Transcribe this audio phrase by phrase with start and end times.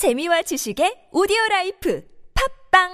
[0.00, 2.88] 재미와 지식의 오디오 라이프 팟빵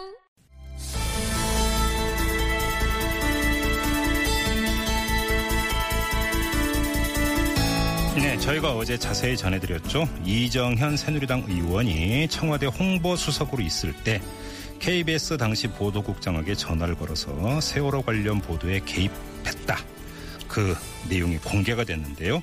[8.17, 10.09] 네, 저희가 어제 자세히 전해드렸죠.
[10.25, 14.21] 이정현 새누리당 의원이 청와대 홍보수석으로 있을 때
[14.81, 19.96] KBS 당시 보도국장에게 전화를 걸어서 세월호 관련 보도에 개입했다.
[20.49, 20.77] 그
[21.09, 22.43] 내용이 공개가 됐는데요.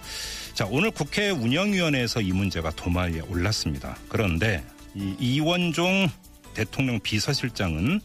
[0.54, 3.98] 자, 오늘 국회 운영위원회에서 이 문제가 도마에 올랐습니다.
[4.08, 4.64] 그런데
[4.96, 6.10] 이 이원종
[6.54, 8.00] 대통령 비서실장은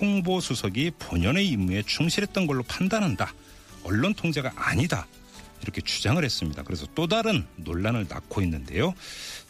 [0.00, 3.32] 홍보수석이 본연의 임무에 충실했던 걸로 판단한다.
[3.82, 5.06] 언론 통제가 아니다.
[5.62, 6.62] 이렇게 주장을 했습니다.
[6.62, 8.94] 그래서 또 다른 논란을 낳고 있는데요.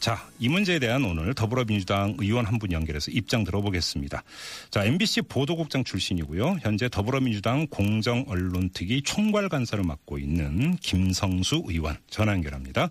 [0.01, 4.23] 자, 이 문제에 대한 오늘 더불어민주당 의원 한 분 연결해서 입장 들어보겠습니다.
[4.71, 6.59] 자, MBC 보도국장 출신이고요.
[6.61, 12.91] 현재 더불어민주당 공정언론특위 총괄 간사를 맡고 있는 김성수 의원 전화 연결합니다.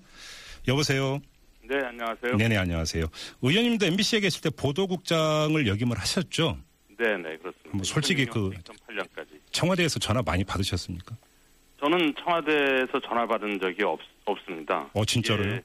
[0.70, 1.20] 여보세요.
[1.70, 2.38] 네, 안녕하세요.
[2.38, 3.08] 네네, 안녕하세요.
[3.42, 6.58] 의원님도 MBC에 계실 때 보도국장을 역임을 하셨죠?
[6.98, 7.70] 네, 네, 그렇습니다.
[7.74, 9.28] 뭐 솔직히 그 2008년까지.
[9.52, 11.18] 청와대에서 전화 많이 받으셨습니까?
[11.80, 14.90] 저는 청와대에서 전화 받은 적이 없, 없습니다.
[14.94, 15.54] 어, 진짜로요?
[15.56, 15.62] 예,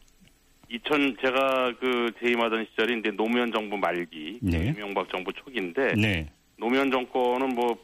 [0.69, 4.66] 2000 제가 그 재임하던 시절이 이제 노무현 정부 말기, 네.
[4.77, 6.28] 이명박 정부 초기인데 네.
[6.58, 7.77] 노무현 정권은 뭐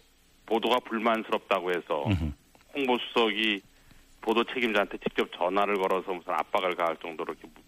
[0.46, 2.32] 보도가 불만스럽다고 해서 음흠.
[2.74, 3.60] 홍보 수석이
[4.20, 7.62] 보도 책임자한테 직접 전화를 걸어서 무슨 압박을 가할 정도로 이렇게 무-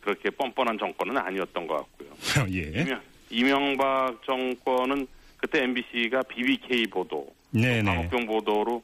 [0.00, 2.08] 그렇게 뻔뻔한 정권은 아니었던 것 같고요.
[2.52, 2.80] 예.
[2.82, 3.00] 이명-
[3.30, 5.06] 이명박 정권은
[5.36, 7.82] 그때 MBC가 BBK 보도, 네네.
[7.82, 8.82] 광우병 보도로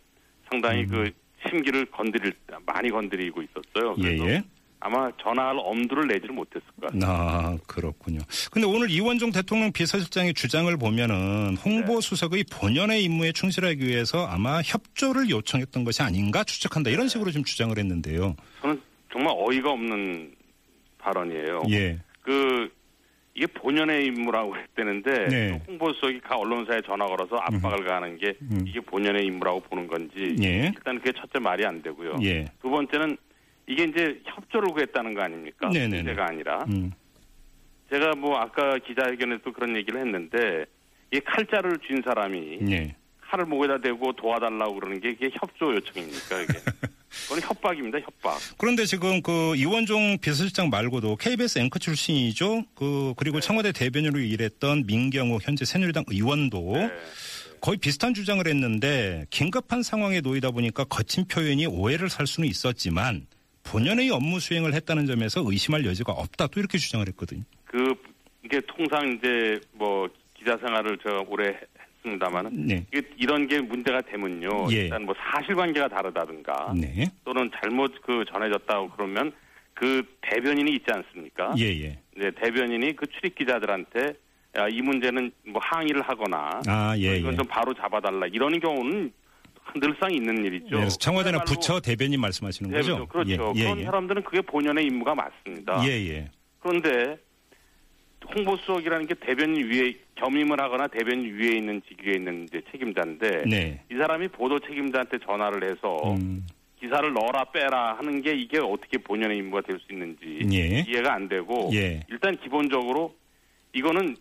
[0.51, 0.89] 상당히 음.
[0.89, 1.11] 그
[1.49, 2.35] 심기를 건드릴
[2.67, 3.95] 많이 건드리고 있었어요.
[3.95, 4.43] 그래서 예예.
[4.81, 7.11] 아마 전화할 엄두를 내지를 못했을 것 같아요.
[7.11, 8.21] 아, 그렇군요.
[8.53, 15.85] 근데 오늘 이원종 대통령 비서실장의 주장을 보면은 홍보수석의 본연의 임무에 충실하기 위해서 아마 협조를 요청했던
[15.85, 16.91] 것이 아닌가 추측한다.
[16.91, 18.37] 이런 식으로 좀 주장을 했는데요.
[18.63, 18.81] 저는
[19.13, 20.33] 정말 어이가 없는
[20.99, 21.63] 발언이에요.
[21.71, 21.99] 예.
[22.23, 22.58] 그
[23.39, 25.63] 이게 본연의 임무라고 했다는데 네.
[25.69, 28.65] 홍보수석이 가 언론사에 전화 걸어서 압박을 가하는 게 음.
[28.67, 30.73] 이게 본연의 임무라고 보는 건지 예.
[30.75, 32.17] 일단 그게 첫째 말이 안 되고요.
[32.25, 32.47] 예.
[32.61, 33.17] 두 번째는
[33.69, 35.69] 이게 이제 협조를 구했다는 거 아닙니까?
[35.69, 36.03] 네네네.
[36.03, 36.91] 문제가 아니라 음.
[37.93, 40.65] 제가 뭐 아까 기자회견에도 그런 얘기를 했는데
[41.13, 42.97] 이 칼자를 쥔 사람이 예.
[43.21, 46.55] 칼을 목에다 대고 도와달라고 그러는 게 이게 협조 요청입니까 이게?
[47.29, 48.39] 그건 협박입니다 협박.
[48.57, 52.65] 그런데 지금 그 이원종 비서실장 말고도 KBS 앵커 출신이죠.
[52.75, 56.91] 그 그리고 청와대 대변인으로 일했던 민경호 현재 새누리당 의원도 네.
[57.61, 63.27] 거의 비슷한 주장을 했는데 긴급한 상황에 놓이다 보니까 거친 표현이 오해를 살 수는 있었지만
[63.65, 66.47] 본연의 업무 수행을 했다는 점에서 의심할 여지가 없다.
[66.47, 67.43] 또 이렇게 주장을 했거든요.
[67.67, 67.95] 그
[68.43, 71.55] 이게 통상 이제 뭐 기자 생활을 제가 오래
[72.09, 72.85] 했습니다만은 네.
[73.17, 74.67] 이런 게 문제가 되면요.
[74.71, 74.85] 예.
[74.85, 77.11] 일단 뭐 사실관계가 다르다든가 네.
[77.25, 79.33] 또는 잘못 그 전해졌다고 그러면
[79.75, 81.55] 그 대변인이 있지 않습니까?
[81.59, 81.99] 예, 예.
[82.17, 84.15] 네, 대변인이 그 출입 기자들한테
[84.57, 87.37] 야, 이 문제는 뭐 항의를 하거나 아, 예, 이건 예.
[87.37, 89.13] 좀 바로 잡아달라 이러는 경우는
[89.81, 90.71] 늘상 있는 일이죠.
[90.71, 93.07] 그래서 청와대나 그야말로 부처 대변인 말씀하시는 네, 거죠?
[93.07, 93.31] 그렇죠.
[93.31, 93.85] 예, 그런 예, 예.
[93.85, 95.85] 사람들은 그게 본연의 임무가 맞습니다.
[95.87, 96.31] 예, 예.
[96.61, 97.19] 그런데
[98.27, 103.83] 홍보수석이라는 게 대변인 위에 겸임을 하거나 대변인 위에 있는 직위에 있는 이제 책임자인데 네.
[103.91, 106.47] 이 사람이 보도 책임자한테 전화를 해서 음,
[106.81, 110.85] 기사를 넣어라 빼라 하는 게 이게 어떻게 본연의 임무가 될 수 있는지 예.
[110.89, 112.01] 이해가 안 되고 예.
[112.09, 113.15] 일단 기본적으로
[113.73, 114.17] 이거는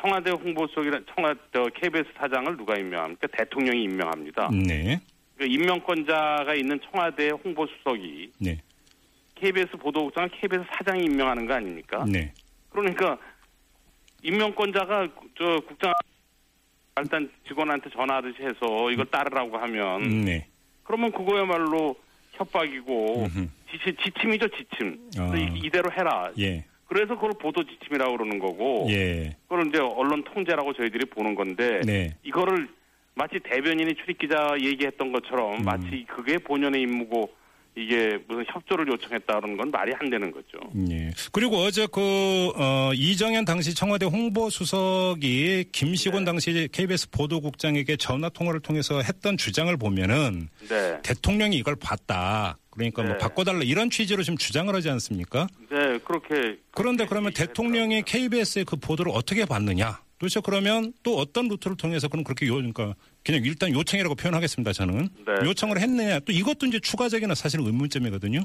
[0.00, 1.40] 청와대 홍보수석이라 청와대
[1.74, 3.26] KBS 사장을 누가 임명합니까?
[3.28, 4.50] 대통령이 임명합니다.
[4.66, 5.00] 네.
[5.36, 8.58] 그 임명권자가 있는 청와대 홍보수석이 네.
[9.34, 12.04] KBS 보도국장을 KBS 사장이 임명하는 거 아닙니까?
[12.08, 12.32] 네.
[12.70, 13.18] 그러니까
[14.22, 15.92] 임명권자가 저 국장
[17.00, 20.46] 일단 직원한테 전화하듯이 해서 이걸 따르라고 하면 네.
[20.82, 21.94] 그러면 그거야말로
[22.32, 23.48] 협박이고 음흠.
[23.70, 25.10] 지침, 지침이죠 지침.
[25.18, 25.36] 아.
[25.36, 26.30] 이- 이대로 해라.
[26.38, 26.64] 예.
[26.86, 29.36] 그래서 그걸 보도 지침이라고 그러는 거고 예.
[29.46, 32.16] 그걸 이제 언론 통제라고 저희들이 보는 건데 네.
[32.24, 32.68] 이거를
[33.14, 35.64] 마치 대변인이 출입기자 얘기했던 것처럼 음.
[35.64, 37.32] 마치 그게 본연의 임무고
[37.78, 40.58] 이게 무슨 협조를 요청했다는 건 말이 안 되는 거죠.
[40.90, 41.12] 예.
[41.30, 46.24] 그리고 어제 그, 어, 이정현 당시 청와대 홍보수석이 김시곤 네.
[46.24, 50.98] 당시 KBS 보도국장에게 전화 통화를 통해서 했던 주장을 보면은 네.
[51.02, 52.58] 대통령이 이걸 봤다.
[52.70, 53.18] 그러니까 뭐 네.
[53.18, 55.46] 바꿔달라 이런 취지로 지금 주장을 하지 않습니까?
[55.70, 56.58] 네, 그렇게.
[56.72, 58.02] 그런데 그러면 대통령이.
[58.02, 60.00] KBS의 그 보도를 어떻게 봤느냐?
[60.18, 62.94] 도대체 그러면 또 어떤 루트를 통해서 그럼 그렇게 요, 그러니까
[63.24, 64.72] 그냥 일단 요청이라고 표현하겠습니다.
[64.72, 65.48] 저는 네.
[65.48, 66.18] 요청을 했느냐?
[66.20, 68.40] 또 이것도 이제 추가적인 사실 의문점이거든요.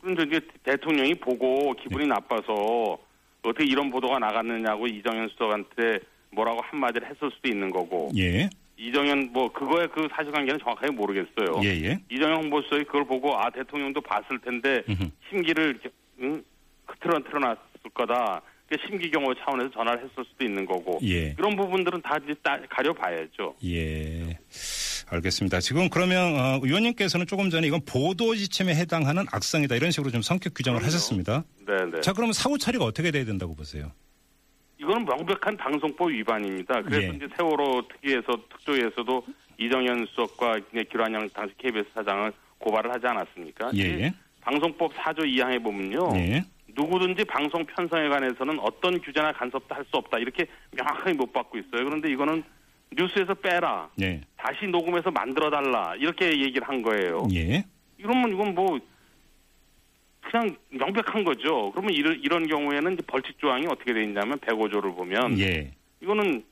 [0.00, 1.82] 그런데 이제 대통령이 보고 네.
[1.82, 2.98] 기분이 나빠서
[3.42, 6.00] 어떻게 이런 보도가 나갔느냐고 이정현 수석한테
[6.30, 11.60] 뭐라고 한마디를 했을 수도 있는 거고 예, 이정현 뭐 그거의 그 사실관계는 정확하게 모르겠어요.
[11.62, 11.98] 예, 예.
[12.10, 15.10] 이정현 홍보수석이 그걸 보고 아 대통령도 봤을 텐데 음흠.
[15.30, 15.80] 심기를
[16.20, 16.42] 응?
[17.00, 17.58] 틀어 틀어놨을
[17.94, 18.42] 거다.
[18.86, 21.32] 심기경호 차원에서 전화를 했을 수도 있는 거고 예.
[21.34, 23.54] 그런 부분들은 다 이제 따, 가려봐야죠.
[23.66, 24.38] 예.
[25.10, 25.60] 알겠습니다.
[25.60, 30.54] 지금 그러면 어, 의원님께서는 조금 전에 이건 보도 지침에 해당하는 악성이다 이런 식으로 좀 성격
[30.54, 30.86] 규정을 그럼요.
[30.86, 31.44] 하셨습니다.
[31.66, 32.00] 네네.
[32.00, 33.92] 자, 그러면 사후 처리가 어떻게 돼야 된다고 보세요?
[34.80, 36.82] 이거는 명백한 방송법 위반입니다.
[36.82, 37.16] 그래서 예.
[37.16, 39.26] 이제 세월호 특위에서 특조위에서도
[39.58, 43.70] 이정현 수석과 기란영 당시 KBS 사장을 고발을 하지 않았습니까?
[43.76, 44.12] 예.
[44.40, 46.10] 방송법 4조 2항에 보면요.
[46.16, 46.44] 예.
[46.76, 50.18] 누구든지 방송 편성에 관해서는 어떤 규제나 간섭도 할 수 없다.
[50.18, 51.84] 이렇게 명확하게 못 받고 있어요.
[51.84, 52.42] 그런데 이거는
[52.96, 53.90] 뉴스에서 빼라.
[54.00, 54.20] 예.
[54.36, 55.94] 다시 녹음해서 만들어 달라.
[55.96, 57.26] 이렇게 얘기를 한 거예요.
[57.34, 57.64] 예.
[57.98, 58.78] 이러면 이건 뭐
[60.22, 61.70] 그냥 명백한 거죠.
[61.72, 65.70] 그러면 이런 이런 경우에는 벌칙 조항이 어떻게 돼 있냐면 105조를 보면 예.
[66.00, 66.42] 이거는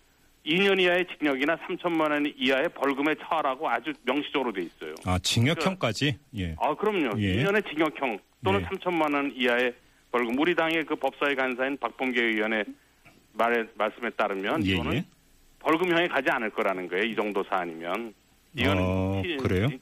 [0.44, 4.94] 2년 이하의 징역이나 3천만 원 이하의 벌금에 처하라고 아주 명시적으로 돼 있어요.
[5.06, 6.18] 아, 징역형까지?
[6.36, 6.56] 예.
[6.58, 7.20] 아, 그럼요.
[7.20, 7.36] 예.
[7.36, 8.68] 2년의 징역형 또는 네.
[8.68, 9.72] 3천만 원 이하의
[10.12, 10.38] 벌금.
[10.38, 12.64] 우리 당의 그 법사위 간사인 박범계 의원의
[13.32, 15.05] 말에 말씀에 따르면 예, 이거는 예.
[15.61, 17.05] 벌금형에 가지 않을 거라는 거예요.
[17.05, 18.12] 이 정도 사안이면.
[18.55, 19.23] 이거는 어?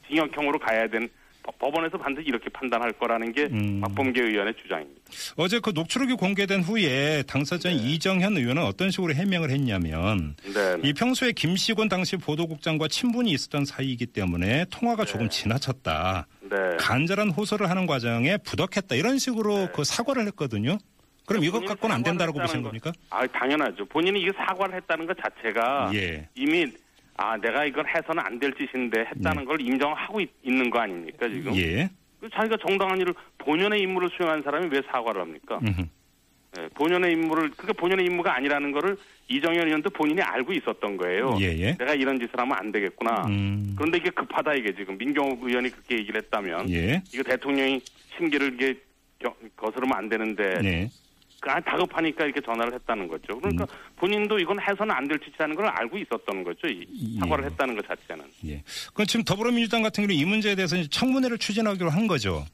[0.07, 1.09] 징역형으로 가야 되는
[1.43, 3.81] 법- 법원에서 반드시 이렇게 판단할 거라는 게 음.
[3.81, 5.01] 박범계 의원의 주장입니다.
[5.35, 7.83] 어제 그 녹취록이 공개된 후에 당사자인 네.
[7.91, 10.77] 이정현 의원은 어떤 식으로 해명을 했냐면 네.
[10.87, 16.27] 이 평소에 김시곤 당시 보도국장과 친분이 있었던 사이이기 때문에 통화가 조금 지나쳤다.
[16.51, 16.77] 네.
[16.79, 18.95] 간절한 호소를 하는 과정에 부덕했다.
[18.95, 20.77] 이런 식으로 그 사과를 했거든요.
[21.25, 22.91] 그럼 이것 본인이 갖고는 안 된다라고 사과를 보시는 겁니까?
[23.09, 23.85] 아, 당연하죠.
[23.85, 26.27] 본인이 이게 사과를 했다는 것 자체가 예.
[26.35, 26.67] 이미
[27.15, 31.55] 아, 내가 이걸 해서는 안 될 짓인데 했다는 걸 인정하고 있, 는거 아닙니까, 지금?
[31.55, 31.89] 예.
[32.19, 35.59] 그 자기가 정당한 일을 본연의 임무를 수행한 사람이 왜 사과를 합니까?
[35.63, 35.85] 음흠.
[36.59, 38.97] 예, 본연의 임무를 그게 본연의 임무가 아니라는 거를
[39.29, 41.37] 이정현 의원도 본인이 알고 있었던 거예요.
[41.39, 41.77] 예, 예.
[41.77, 43.25] 내가 이런 짓을 하면 안 되겠구나.
[43.27, 43.73] 음.
[43.77, 47.01] 그런데 이게 급하다 이게 지금 민경욱 의원이 그렇게 얘기를 했다면 예.
[47.13, 47.81] 이거 대통령이
[48.17, 48.77] 심기를 이게
[49.19, 50.89] 겨- 거스르면 안 되는데 네.
[51.43, 53.39] 아, 다급하니까 이렇게 전화를 했다는 거죠.
[53.39, 53.65] 그러니까
[53.95, 56.67] 본인도 이건 해서는 안 될 짓이라는 걸 알고 있었던 거죠.
[56.67, 57.49] 이 사과를 예.
[57.49, 58.25] 했다는 것 자체는.
[58.47, 58.61] 예.
[58.93, 62.45] 그럼 지금 더불어민주당 같은 경우는 이 문제에 대해서 청문회를 추진하기로 한 거죠.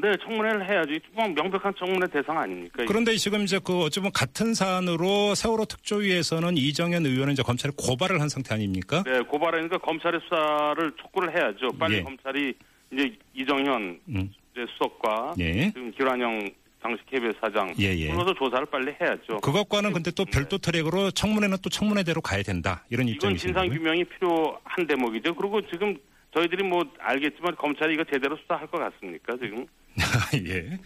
[0.00, 0.98] 네, 청문회를 해야지.
[1.12, 2.84] 뭐 명백한 청문회 대상 아닙니까?
[2.88, 8.20] 그런데 지금 이제 그 어찌 보면 같은 사안으로 세월호 특조위에서는 이정현 의원은 이제 검찰에 고발을
[8.20, 9.02] 한 상태 아닙니까?
[9.04, 11.68] 네, 고발하니까 검찰의 수사를 촉구를 해야죠.
[11.78, 12.02] 빨리 예.
[12.02, 12.54] 검찰이
[12.90, 14.32] 이제 이정현 음.
[14.52, 15.66] 이제 수석과 예.
[15.72, 16.50] 지금 기란영
[16.82, 18.08] 당시 KBS 사장 예, 예.
[18.10, 19.40] 불러서 조사를 빨리 해야죠.
[19.40, 22.84] 그것과는 근데 또 별도 트랙으로 청문회는 또 청문회대로 가야 된다.
[22.90, 23.68] 이런 이건 입장이신 진상.
[23.68, 25.34] 규명이 필요한 대목이죠.
[25.34, 25.96] 그리고 지금
[26.34, 29.34] 저희들이 뭐 알겠지만 검찰이 이거 제대로 수사할 것 같습니까?
[29.36, 29.66] 지금
[30.48, 30.78] 예.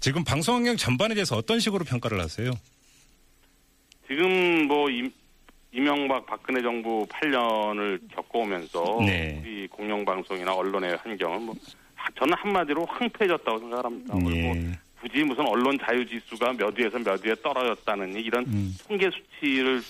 [0.00, 2.50] 지금 방송 환경 전반에 대해서 어떤 식으로 평가를 하세요?
[4.06, 5.10] 지금 뭐 임,
[5.72, 9.38] 이명박 박근혜 정부 8년을 겪어오면서 네.
[9.44, 11.54] 우리 공영방송이나 언론의 환경은 뭐
[11.94, 14.14] 하- 저는 한마디로 황폐해졌다고 생각합니다.
[14.14, 14.78] 그리고 예.
[15.02, 18.74] 굳이 무슨 언론 자유 지수가 몇 위에서 몇 위에 떨어졌다는 이런 음.
[18.88, 19.82] 통계 수치를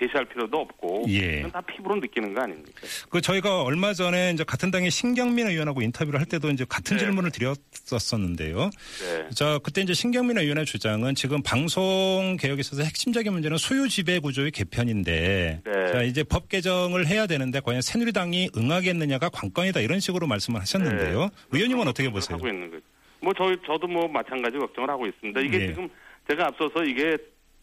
[0.00, 1.42] 제시할 필요도 없고 예.
[1.52, 2.72] 다 피부로 느끼는 거 아닙니까?
[3.10, 7.04] 그 저희가 얼마 전에 이제 같은 당의 신경민 의원하고 인터뷰를 할 때도 이제 같은 네.
[7.04, 8.70] 질문을 드렸었는데요.
[9.00, 9.28] 네.
[9.34, 14.50] 자, 그때 이제 신경민 의원의 주장은 지금 방송 개혁에 있어서 핵심적인 문제는 소유 지배 구조의
[14.52, 15.92] 개편인데 네.
[15.92, 21.20] 자, 이제 법 개정을 해야 되는데 과연 새누리당이 응하겠느냐가 관건이다 이런 식으로 말씀을 하셨는데요.
[21.20, 21.28] 네.
[21.52, 22.36] 의원님은 어떻게 보세요?
[22.36, 22.82] 하고 있는 거죠.
[23.20, 25.40] 뭐 저희 저도 뭐 마찬가지 걱정을 하고 있습니다.
[25.40, 25.66] 이게 예.
[25.68, 25.88] 지금
[26.28, 27.18] 제가 앞서서 이게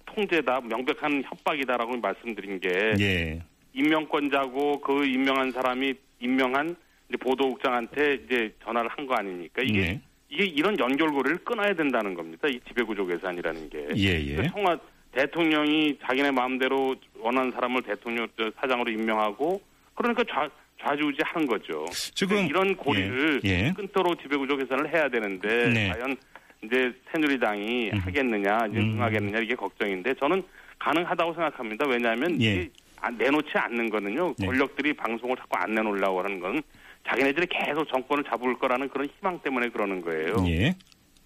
[0.07, 3.39] 통제다 명백한 협박이다라고 말씀드린 게 예.
[3.73, 6.75] 임명권자고 그 임명한 사람이 임명한
[7.09, 9.61] 이제 보도국장한테 이제 전화를 한 거 아닙니까?
[9.63, 10.01] 이게 네.
[10.29, 12.47] 이게 이런 연결고리를 끊어야 된다는 겁니다.
[12.49, 13.87] 이 지배구조 개선이라는 게.
[13.95, 14.35] 예, 예.
[14.35, 14.77] 그 청와
[15.13, 19.61] 대통령이 자기네 마음대로 원하는 사람을 대통령 저 사장으로 임명하고
[19.95, 20.49] 그러니까 좌
[20.81, 21.85] 좌지우지 하는 거죠.
[22.13, 23.73] 지금 이런 고리를 예, 예.
[23.75, 25.89] 끊도록 지배구조 개선을 해야 되는데 네.
[25.89, 26.15] 과연
[26.63, 28.95] 이제 새누리당이 하겠느냐, 이제 음.
[28.97, 30.43] 응하겠느냐 이게 걱정인데 저는
[30.79, 31.85] 가능하다고 생각합니다.
[31.87, 32.69] 왜냐하면 예.
[32.99, 34.33] 안- 내놓지 않는 거는요.
[34.39, 34.45] 네.
[34.47, 36.61] 권력들이 방송을 자꾸 안 내놓으려고 하는 건
[37.07, 40.35] 자기네들이 계속 정권을 잡을 거라는 그런 희망 때문에 그러는 거예요.
[40.47, 40.73] 예.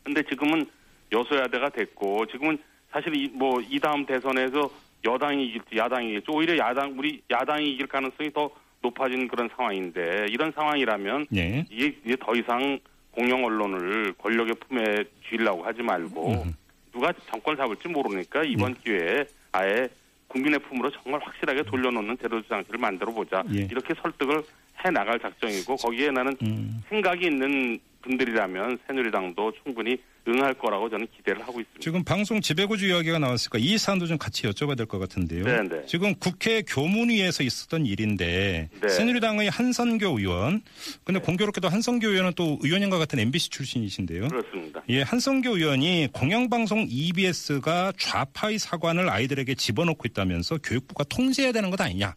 [0.04, 0.66] 근데 지금은
[1.12, 2.58] 여소야대가 됐고 지금은
[2.92, 4.70] 사실 이 뭐 이 다음 대선에서
[5.06, 8.50] 여당이 이길지 야당이 이길지 오히려 야당 우리 야당이 이길 가능성이 더
[8.82, 11.66] 높아진 그런 상황인데 이런 상황이라면 예.
[11.70, 12.80] 이게 더 이상
[13.12, 16.54] 공영 언론을 권력의 품에 쥐려고 하지 말고 음.
[16.92, 19.88] 누가 정권을 잡을지 모르니까 이번 기회에 아예
[20.28, 23.62] 국민의 품으로 정말 확실하게 돌려놓는 제도주 장치를 만들어 보자 예.
[23.64, 24.42] 이렇게 설득을
[24.84, 26.84] 해 나갈 작정이고 거기에 나는 음.
[26.90, 31.80] 생각이 있는 분들이라면 새누리당도 충분히 응할 거라고 저는 기대를 하고 있습니다.
[31.80, 35.44] 지금 방송 지배구조 이야기가 나왔으니까 이 사안도 좀 같이 여쭤봐야 될 것 같은데요.
[35.44, 35.86] 네, 네.
[35.88, 38.90] 지금 국회 교문위에서 있었던 일인데 네.
[38.90, 40.62] 새누리당의 한선교 의원,
[41.04, 44.28] 근데 공교롭게도 한선교 의원은 또 의원님과 같은 MBC 출신이신데요.
[44.28, 44.84] 그렇습니다.
[44.90, 52.16] 예, 한성교 의원이 공영방송 EBS가 좌파의 사관을 아이들에게 집어넣고 있다면서 교육부가 통제해야 되는 것 아니냐.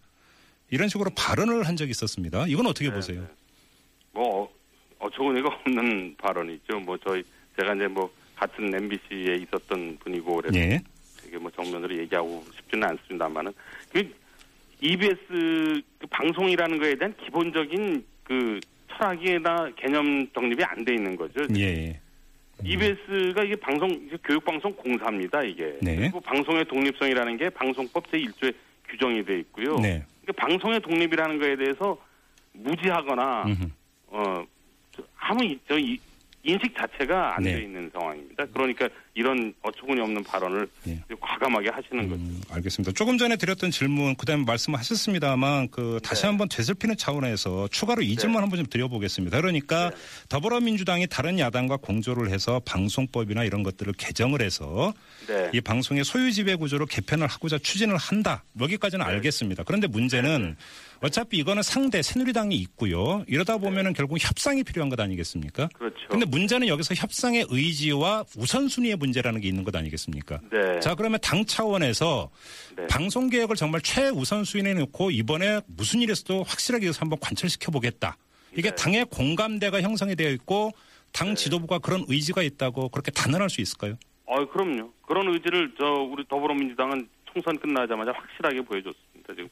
[0.70, 2.46] 이런 식으로 발언을 한 적이 있었습니다.
[2.48, 3.20] 이건 어떻게 네, 보세요?
[3.20, 3.26] 네.
[4.12, 4.48] 뭐
[5.04, 6.80] 어, 어처구니가 없는 발언이죠.
[6.80, 7.22] 뭐 저희
[7.58, 10.80] 제가 이제 뭐 같은 MBC에 있었던 분이고 그래서 예.
[11.26, 13.52] 이게 뭐 정면으로 얘기하고 싶지는 않습니다만은
[13.92, 14.14] 그
[14.80, 15.16] EBS
[15.98, 21.40] 그 방송이라는 거에 대한 기본적인 그 철학이나 개념 정립이 안 돼 있는 거죠.
[21.56, 21.98] 예.
[22.62, 23.88] EBS가 이게 방송
[24.24, 25.76] 교육방송 공사입니다 이게.
[25.82, 25.96] 네.
[25.96, 28.54] 그리고 방송의 독립성이라는 게 방송법 제 1조에
[28.88, 29.76] 규정이 돼 있고요.
[29.76, 30.04] 네.
[30.22, 31.98] 그러니까 방송의 독립이라는 거에 대해서
[32.52, 33.64] 무지하거나 음흠.
[34.08, 34.53] 어 저-
[35.26, 35.98] 아무 이- 저 이-
[36.42, 37.62] 인식 자체가 안돼 네.
[37.62, 38.44] 있는 상황입니다.
[38.52, 41.00] 그러니까 이런 어처구니 없는 발언을 예.
[41.20, 42.20] 과감하게 하시는 거죠.
[42.20, 42.92] 음, 알겠습니다.
[42.92, 46.28] 조금 전에 드렸던 질문, 그다음에 말씀하셨습니다만, 그 다시 네.
[46.28, 49.40] 한번 되살피는 차원에서 추가로 이 질문 한번 좀 드려보겠습니다.
[49.40, 49.96] 그러니까 네.
[50.28, 54.92] 더불어민주당이 다른 야당과 공조를 해서 방송법이나 이런 것들을 개정을 해서
[55.28, 55.50] 네.
[55.54, 58.42] 이 방송의 소유 지배 구조를 개편을 하고자 추진을 한다.
[58.60, 59.12] 여기까지는 네.
[59.12, 59.62] 알겠습니다.
[59.62, 60.56] 그런데 문제는
[61.04, 63.24] 어차피 이거는 상대 새누리당이 있고요.
[63.28, 65.68] 이러다 보면은 결국 협상이 필요한 것 아니겠습니까?
[65.74, 65.96] 그렇죠.
[66.08, 70.40] 근데 문제는 여기서 협상의 의지와 우선순위의 문제라는 게 있는 것 아니겠습니까?
[70.50, 70.80] 네.
[70.80, 72.30] 자, 그러면 당 차원에서
[72.76, 72.86] 네.
[72.86, 78.16] 방송 개혁을 정말 최우선순위에 놓고 이번에 무슨 있어도 확실하게 해서 한번 관철시켜 보겠다.
[78.52, 78.74] 이게 네.
[78.74, 80.72] 당의 공감대가 형성이 되어 있고
[81.12, 81.34] 당 네.
[81.34, 83.96] 지도부가 그런 의지가 있다고 그렇게 단언할 수 있을까요?
[84.26, 84.90] 어, 그럼요.
[85.06, 89.34] 그런 의지를 저 우리 더불어민주당은 총선 끝나자마자 확실하게 보여줬습니다.
[89.34, 89.48] 지금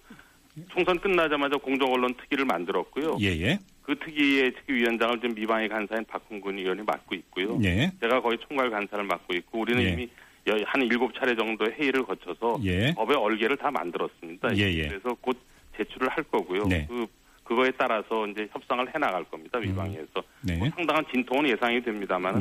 [0.70, 3.16] 총선 끝나자마자 공정 언론 특위를 만들었고요.
[3.20, 3.58] 예, 예.
[3.82, 7.58] 그 특위의 특위위원장을 지금 미방의 간사인 박홍근 의원이 맡고 있고요.
[7.64, 7.90] 예.
[8.00, 9.90] 제가 거의 총괄 간사를 맡고 있고 우리는 예.
[9.90, 10.08] 이미
[10.48, 12.92] 여- 한 일곱 차례 정도 회의를 거쳐서 예.
[12.94, 14.56] 법의 얼개를 다 만들었습니다.
[14.56, 14.88] 예, 예.
[14.88, 15.36] 그래서 곧
[15.76, 16.64] 제출을 할 거고요.
[16.66, 16.86] 네.
[16.88, 17.06] 그
[17.44, 19.58] 그거에 따라서 이제 협상을 해 나갈 겁니다.
[19.58, 20.56] 미방에서 네.
[20.58, 22.40] 뭐 상당한 진통은 예상이 됩니다만.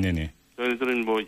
[0.57, 1.19] 저희들은 뭐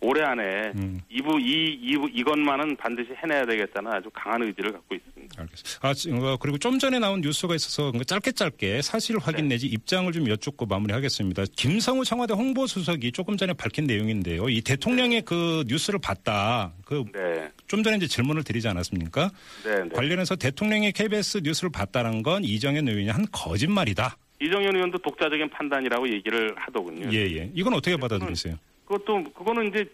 [0.00, 1.00] 올해 안에 음.
[1.08, 5.40] 이부 이 이부 이것만은 반드시 해내야 되겠다는 아주 강한 의지를 갖고 있습니다.
[5.40, 5.88] 알겠습니다.
[5.88, 9.54] 아, 지- 어, 그리고 좀 전에 나온 뉴스가 있어서 그러니까 짧게 짧게 사실 확인 네.
[9.54, 11.44] 내지 입장을 좀 여쭙고 마무리하겠습니다.
[11.56, 14.48] 김성우 청와대 홍보수석이 조금 전에 밝힌 내용인데요.
[14.50, 16.72] 이 대통령의 그 뉴스를 봤다.
[16.84, 17.50] 그좀 네,
[17.82, 19.30] 전에 이제 질문을 드리지 않았습니까?
[19.64, 19.88] 네, 네.
[19.88, 24.16] 관련해서 대통령이 KBS 뉴스를 봤다는 건 이정현 의원이 한 거짓말이다.
[24.42, 27.08] 이정현 의원도 독자적인 판단이라고 얘기를 하더군요.
[27.12, 27.50] 예, 예.
[27.54, 28.56] 이건 어떻게 받아들이세요?
[28.86, 29.86] 그것도 그거는 이제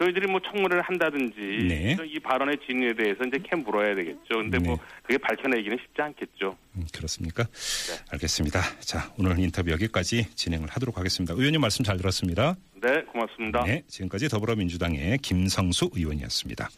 [0.00, 1.36] 저희들이 뭐 청문회를 한다든지
[1.68, 1.96] 네.
[2.04, 4.28] 이 발언의 진위에 대해서 이제 캠 물어야 되겠죠.
[4.30, 4.82] 근데 뭐 네.
[5.02, 6.56] 그게 밝혀내기는 쉽지 않겠죠.
[6.76, 7.44] 음, 그렇습니까?
[7.44, 8.04] 네.
[8.10, 8.60] 알겠습니다.
[8.80, 11.34] 자, 오늘 인터뷰 여기까지 진행을 하도록 하겠습니다.
[11.34, 12.56] 의원님 말씀 잘 들었습니다.
[12.82, 13.64] 네, 고맙습니다.
[13.64, 16.68] 네, 지금까지 더불어민주당의 김성수 의원이었습니다.